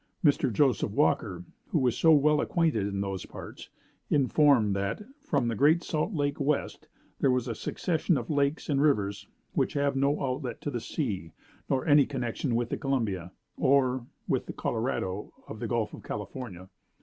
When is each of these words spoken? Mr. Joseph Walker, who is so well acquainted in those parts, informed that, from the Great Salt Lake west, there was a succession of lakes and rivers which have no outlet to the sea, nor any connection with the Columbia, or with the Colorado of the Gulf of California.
Mr. 0.25 0.51
Joseph 0.51 0.89
Walker, 0.93 1.45
who 1.67 1.85
is 1.85 1.95
so 1.95 2.11
well 2.11 2.41
acquainted 2.41 2.87
in 2.87 3.01
those 3.01 3.23
parts, 3.27 3.69
informed 4.09 4.75
that, 4.75 5.03
from 5.21 5.47
the 5.47 5.53
Great 5.53 5.83
Salt 5.83 6.11
Lake 6.11 6.39
west, 6.39 6.87
there 7.19 7.29
was 7.29 7.47
a 7.47 7.53
succession 7.53 8.17
of 8.17 8.27
lakes 8.27 8.67
and 8.67 8.81
rivers 8.81 9.27
which 9.53 9.73
have 9.73 9.95
no 9.95 10.19
outlet 10.23 10.59
to 10.61 10.71
the 10.71 10.81
sea, 10.81 11.33
nor 11.69 11.85
any 11.85 12.07
connection 12.07 12.55
with 12.55 12.69
the 12.69 12.77
Columbia, 12.77 13.31
or 13.57 14.07
with 14.27 14.47
the 14.47 14.53
Colorado 14.53 15.33
of 15.47 15.59
the 15.59 15.67
Gulf 15.67 15.93
of 15.93 16.01
California. 16.01 16.67